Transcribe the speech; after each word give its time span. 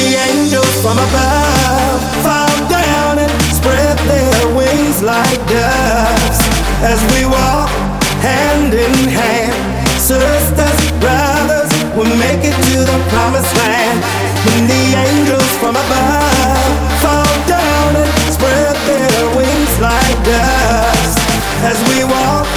The 0.00 0.16
angels 0.16 0.80
from 0.80 0.96
above 0.96 2.00
fall 2.24 2.56
down 2.72 3.20
and 3.20 3.32
spread 3.52 3.98
their 4.08 4.56
wings 4.56 5.02
like 5.02 5.40
doves 5.44 6.40
as 6.80 7.04
we 7.12 7.28
walk 7.28 7.68
hand 8.24 8.72
in 8.72 8.96
hand, 9.12 9.52
sisters, 10.00 10.80
brothers, 11.04 11.68
we'll 11.92 12.16
make 12.16 12.40
it 12.40 12.56
to 12.56 12.76
the 12.80 12.98
promised 13.12 13.52
land. 13.60 14.00
When 14.48 14.64
the 14.72 14.84
angels 15.04 15.52
from 15.60 15.76
above 15.76 16.72
fall 17.04 17.36
down 17.44 18.00
and 18.00 18.10
spread 18.32 18.76
their 18.88 19.20
wings 19.36 19.74
like 19.84 20.16
doves 20.24 21.12
as 21.68 21.76
we 21.92 22.08
walk 22.08 22.48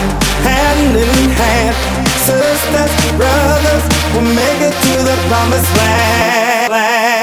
hand 0.48 0.96
in 0.96 1.28
hand, 1.36 1.75
sisters, 2.23 2.94
brothers, 3.20 3.84
we'll 4.16 4.31
make 4.31 4.62
it 4.64 4.75
to 4.88 4.96
the 5.03 5.18
promised 5.28 5.72
land. 5.75 7.23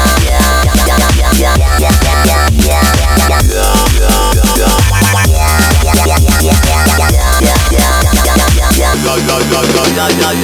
When 10.01 10.41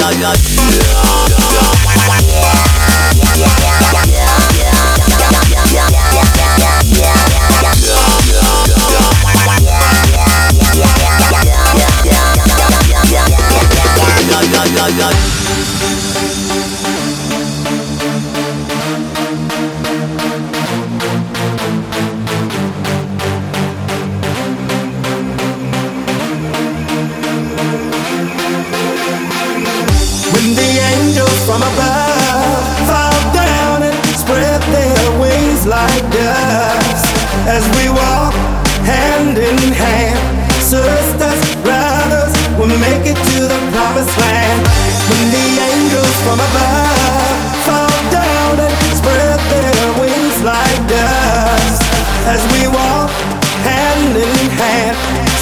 as 52.28 52.44
we 52.52 52.68
walk 52.68 53.10
hand 53.64 54.16
in 54.18 54.50
hand, 54.60 54.98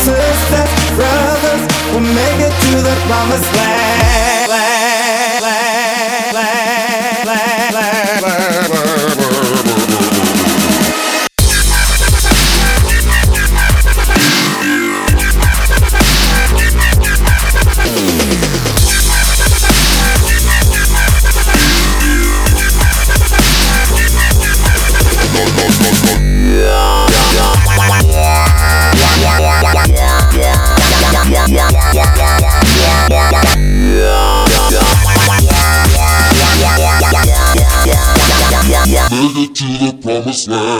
sisters, 0.06 0.72
brothers, 0.94 1.64
we'll 1.92 2.02
make 2.02 2.40
it 2.48 2.54
to 2.66 2.74
the 2.88 2.96
promised 3.08 3.52
land. 3.56 4.35
slap. 40.46 40.76